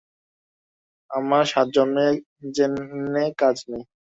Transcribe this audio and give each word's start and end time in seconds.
আমার 1.11 1.43
সাতজন্মে 1.51 2.05
জেনে 2.55 3.25
কাজ 3.41 3.57
নেই। 3.69 3.83